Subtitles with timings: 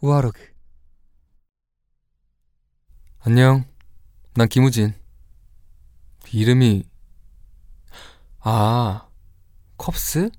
[0.00, 0.40] 우아로그.
[3.18, 3.66] 안녕.
[4.34, 4.94] 난 김우진.
[6.32, 6.84] 이름이
[8.40, 9.06] 아
[9.76, 10.30] 컵스?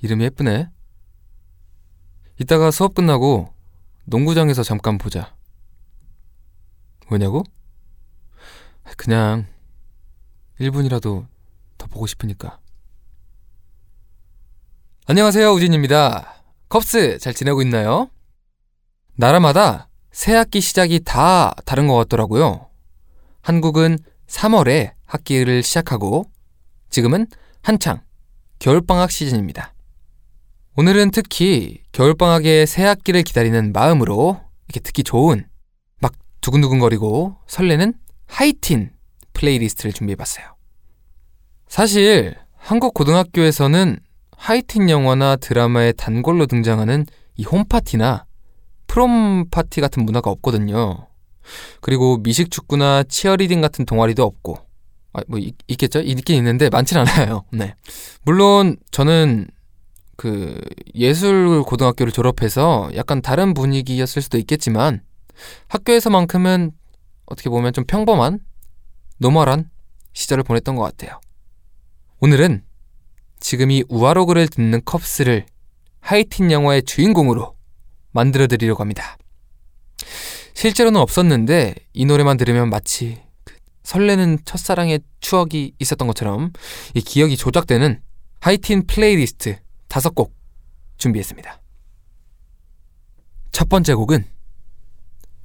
[0.00, 0.70] 이름이 예쁘네.
[2.40, 3.52] 이따가 수업 끝나고
[4.06, 5.36] 농구장에서 잠깐 보자.
[7.10, 7.44] 왜냐고?
[8.96, 9.46] 그냥
[10.60, 11.26] 1분이라도
[11.78, 12.58] 더 보고 싶으니까
[15.06, 18.10] 안녕하세요 우진입니다 컵스 잘 지내고 있나요?
[19.14, 22.68] 나라마다 새 학기 시작이 다 다른 것 같더라고요.
[23.42, 26.30] 한국은 3월에 학기를 시작하고
[26.90, 27.26] 지금은
[27.62, 28.00] 한창
[28.58, 29.74] 겨울방학 시즌입니다.
[30.76, 35.46] 오늘은 특히 겨울방학의 새 학기를 기다리는 마음으로 이렇게 듣기 좋은
[36.00, 37.94] 막 두근두근거리고 설레는
[38.26, 38.90] 하이틴
[39.32, 40.46] playlist를 준비해봤어요.
[41.68, 43.98] 사실 한국 고등학교에서는
[44.36, 48.26] 하이틴 영화나 드라마의 단골로 등장하는 이 홈파티나
[48.86, 51.06] 프롬 파티 같은 문화가 없거든요.
[51.80, 54.58] 그리고 미식 축구나 치어리딩 같은 동아리도 없고,
[55.12, 57.44] 아, 뭐 있, 겠죠 있긴 있는데 많진 않아요.
[57.52, 57.74] 네.
[58.22, 59.48] 물론 저는
[60.16, 60.60] 그
[60.94, 65.02] 예술 고등학교를 졸업해서 약간 다른 분위기였을 수도 있겠지만
[65.68, 66.72] 학교에서만큼은
[67.26, 68.40] 어떻게 보면 좀 평범한
[69.18, 69.70] normal한
[70.12, 71.20] 시절을 보냈던 것 같아요.
[72.20, 72.64] 오늘은
[73.38, 75.46] 지금 이 우아로그를 듣는 컵스를
[76.00, 77.56] 하이틴 영화의 주인공으로
[78.12, 79.18] 만들어 드리려고 합니다.
[80.54, 86.52] 실제로는 없었는데 이 노래만 들으면 마치 그 설레는 첫사랑의 추억이 있었던 것처럼
[86.94, 88.00] 이 기억이 조작되는
[88.40, 90.34] 하이틴 플레이리스트 다섯 곡
[90.96, 91.60] 준비했습니다.
[93.52, 94.24] 첫 번째 곡은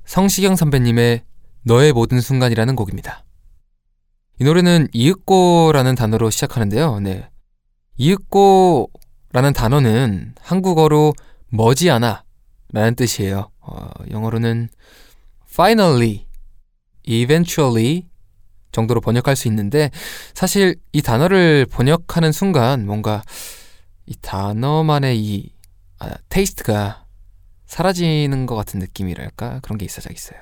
[0.05, 1.23] 성시경 선배님의
[1.63, 3.23] 너의 모든 순간이라는 곡입니다.
[4.39, 6.99] 이 노래는 이윽고라는 단어로 시작하는데요.
[7.01, 7.29] 네.
[7.97, 11.13] 이윽고라는 단어는 한국어로
[11.49, 12.23] 머지않아
[12.73, 13.51] 라는 뜻이에요.
[13.59, 14.69] 어, 영어로는
[15.51, 16.25] finally,
[17.03, 18.07] eventually
[18.71, 19.91] 정도로 번역할 수 있는데
[20.33, 23.21] 사실 이 단어를 번역하는 순간 뭔가
[24.05, 25.53] 이 단어만의 이
[25.99, 27.05] 아, 테이스트가
[27.65, 30.39] 사라지는 것 같은 느낌이랄까 그런 게 있어 져 있어요.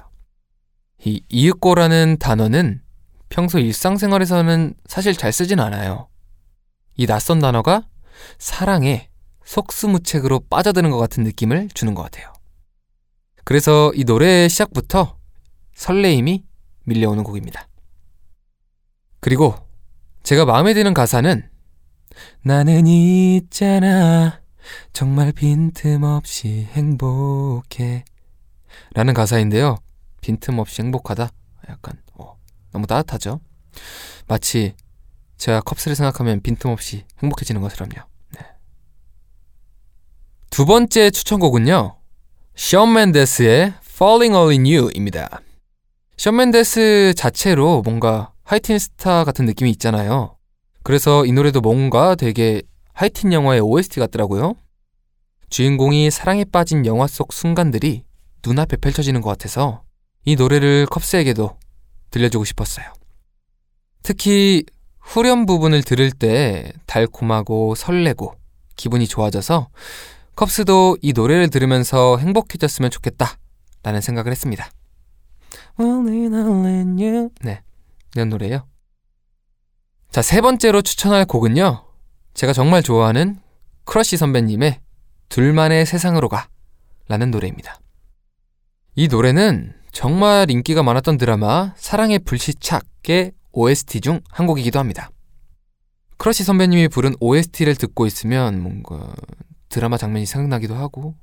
[1.04, 2.82] 이 이윽고라는 단어는
[3.30, 6.08] 평소 일상생활에서는 사실 잘 쓰진 않아요.
[6.96, 7.88] 이 낯선 단어가
[8.38, 9.10] 사랑에
[9.46, 12.34] 속수무책으로 빠져드는 것 같은 느낌을 주는 것 같아요.
[13.46, 15.18] 그래서 이 노래의 시작부터
[15.74, 16.44] 설레임이
[16.84, 17.68] 밀려오는 곡입니다.
[19.22, 19.56] 그리고
[20.24, 21.50] 제가 마음에 드는 가사는
[22.44, 24.42] 나는 있잖아
[24.92, 28.04] 정말 빈틈없이 행복해
[28.94, 29.78] 라는 가사인데요.
[30.22, 31.30] 빈틈없이 행복하다?
[31.70, 32.38] 약간 어,
[32.72, 33.40] 너무 따뜻하죠?
[34.28, 34.76] 마치
[35.38, 38.08] 제가 컵스를 생각하면 빈틈없이 행복해지는 것처럼요.
[40.50, 41.96] 두 번째 추천곡은요.
[42.56, 45.42] 션 맨데스의 Falling All In You입니다.
[46.18, 50.36] 숀 멘데스 자체로 뭔가 하이틴 스타 같은 느낌이 있잖아요.
[50.84, 52.62] 그래서 이 노래도 뭔가 되게
[52.94, 54.56] 하이틴 영화의 OST 같더라고요.
[55.50, 58.04] 주인공이 사랑에 빠진 영화 속 순간들이
[58.46, 59.84] 눈앞에 펼쳐지는 것 같아서
[60.26, 61.58] 이 노래를 컵스에게도
[62.12, 62.86] 들려주고 싶었어요.
[64.04, 64.64] 특히
[65.00, 68.36] 후렴 부분을 들을 때 달콤하고 설레고
[68.76, 69.70] 기분이 좋아져서
[70.36, 73.38] 컵스도 이 노래를 들으면서 행복해졌으면 좋겠다
[73.84, 74.70] 라는 생각을 했습니다.
[77.42, 77.62] 네,
[78.16, 78.66] 이런 노래예요.
[80.12, 81.86] 자, 세 번째로 추천할 곡은요.
[82.34, 83.40] 제가 정말 좋아하는
[83.86, 84.80] 크러쉬 선배님의
[85.30, 86.48] 둘만의 세상으로 가
[87.08, 87.80] 라는 노래입니다.
[88.96, 95.10] 이 노래는 정말 인기가 많았던 드라마 사랑의 불시착의 OST 중 한 곡이기도 합니다.
[96.18, 99.14] 크러쉬 선배님이 부른 OST를 듣고 있으면 뭔가
[99.70, 101.16] 드라마 장면이 생각나기도 하고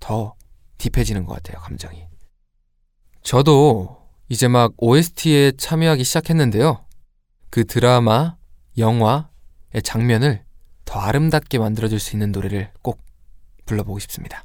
[0.00, 0.34] 더
[0.78, 2.06] 딥해지는 것 같아요, 감정이.
[3.22, 6.84] 저도 이제 막 OST에 참여하기 시작했는데요.
[7.50, 8.36] 그 드라마,
[8.76, 10.44] 영화의 장면을
[10.84, 13.00] 더 아름답게 만들어줄 수 있는 노래를 꼭
[13.66, 14.44] 불러보고 싶습니다.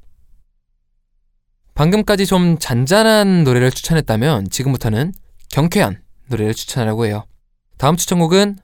[1.80, 5.14] 방금까지 좀 잔잔한 노래를 추천했다면 지금부터는
[5.50, 7.24] 경쾌한 노래를 추천하려고 해요.
[7.78, 8.58] 다음 추천곡은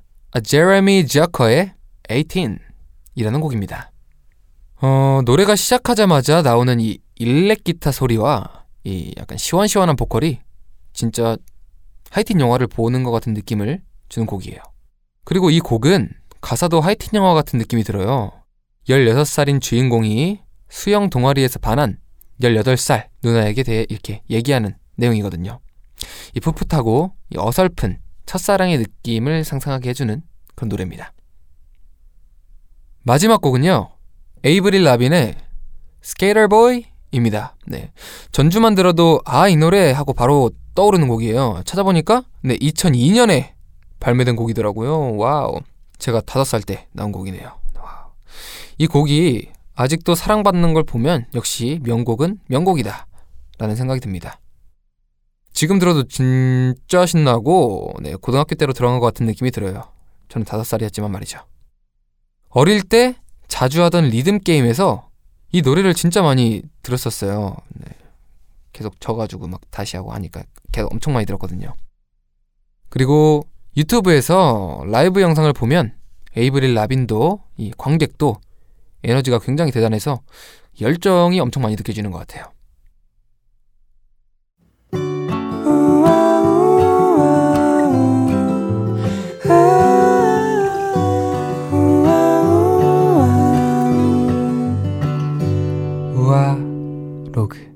[0.43, 1.71] 제레미 저커의
[2.09, 3.93] 18이라는 곡입니다.
[4.81, 10.41] 어, 노래가 시작하자마자 나오는 이 일렉 기타 소리와 이 약간 시원시원한 보컬이
[10.91, 11.37] 진짜
[12.09, 14.59] 하이틴 영화를 보는 것 같은 느낌을 주는 곡이에요.
[15.23, 16.09] 그리고 이 곡은
[16.41, 18.33] 가사도 하이틴 영화 같은 느낌이 들어요.
[18.89, 21.97] 16살인 주인공이 수영 동아리에서 반한
[22.41, 25.59] 18살 누나에게 대해 이렇게 얘기하는 내용이거든요.
[26.33, 30.21] 이 풋풋하고 이 어설픈 첫사랑의 느낌을 상상하게 해주는
[30.55, 31.13] 그런 노래입니다.
[33.03, 33.89] 마지막 곡은요.
[34.43, 35.35] 에이브릴 라빈의
[36.49, 37.55] Boy입니다.
[37.67, 37.91] 네.
[38.31, 41.61] 전주만 들어도 아, 이 노래 하고 바로 떠오르는 곡이에요.
[41.65, 43.53] 찾아보니까 네, 2002년에
[43.99, 45.17] 발매된 곡이더라고요.
[45.17, 45.61] wow.
[45.97, 47.59] 제가 다섯 살때 나온 곡이네요.
[47.75, 48.11] wow.
[48.77, 53.07] 이 곡이 아직도 사랑받는 걸 보면 역시 명곡은 명곡이다.
[53.57, 54.39] 라는 생각이 듭니다.
[55.51, 59.83] 지금 들어도 진짜 신나고 네, 고등학교 때로 들어간 것 같은 느낌이 들어요.
[60.27, 61.39] 저는 다섯 살이었지만 말이죠.
[62.49, 63.15] 어릴 때
[63.47, 65.09] 자주 하던 리듬 게임에서
[65.51, 67.55] 이 노래를 진짜 많이 들었었어요.
[67.69, 67.85] 네.
[68.73, 70.43] 계속 져가지고 막 다시 하고 하니까
[70.73, 71.73] 계속 엄청 많이 들었거든요.
[72.89, 73.45] 그리고
[73.77, 75.95] 유튜브에서 라이브 영상을 보면
[76.35, 78.37] 에이브릴 라빈도 이 관객도
[79.05, 80.21] 에너지가 굉장히 대단해서
[80.81, 82.51] 열정이 엄청 많이 느껴지는 것 같아요.
[96.15, 96.57] 우아
[97.31, 97.71] 로그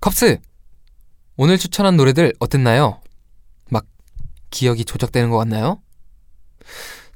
[0.00, 0.38] 컵스
[1.36, 3.00] 오늘 추천한 노래들 어땠나요?
[3.68, 3.86] 막
[4.50, 5.82] 기억이 조작되는 것 같나요?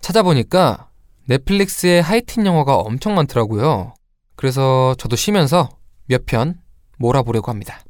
[0.00, 0.90] 찾아보니까
[1.26, 3.94] 넷플릭스에 하이틴 영화가 엄청 많더라고요.
[4.36, 5.68] 그래서 저도 쉬면서
[6.06, 6.60] 몇 편
[6.98, 7.80] 몰아보려고 합니다.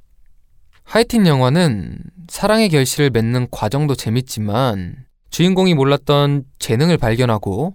[0.84, 1.98] 하이틴 영화는
[2.28, 4.96] 사랑의 결실을 맺는 과정도 재밌지만
[5.30, 7.74] 주인공이 몰랐던 재능을 발견하고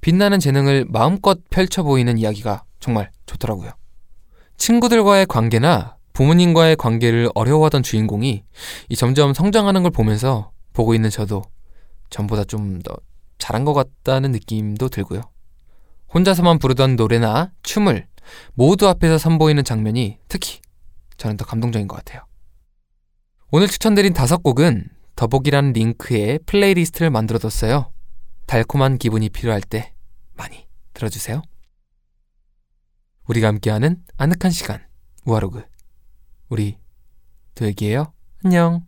[0.00, 3.72] 빛나는 재능을 마음껏 펼쳐 보이는 이야기가 정말 좋더라고요.
[4.56, 8.44] 친구들과의 관계나 부모님과의 관계를 어려워하던 주인공이
[8.88, 11.42] 이 점점 성장하는 걸 보면서 보고 있는 저도
[12.10, 12.96] 전보다 좀 더
[13.38, 15.22] 잘한 것 같다는 느낌도 들고요.
[16.12, 18.06] 혼자서만 부르던 노래나 춤을
[18.54, 20.60] 모두 앞에서 선보이는 장면이 특히
[21.16, 22.24] 저는 더 감동적인 것 같아요.
[23.50, 27.92] 오늘 추천드린 다섯 곡은 더보기란 링크에 playlist를 만들어뒀어요.
[28.46, 29.92] 달콤한 기분이 필요할 때
[30.34, 31.42] 많이 들어주세요.
[33.26, 34.86] 우리가 함께하는 아늑한 시간
[35.24, 35.64] 우아로그
[36.48, 36.78] 우리
[37.54, 38.12] 또 얘기해요.
[38.44, 38.87] 안녕.